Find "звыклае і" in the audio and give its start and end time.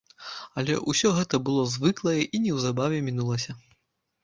1.75-2.41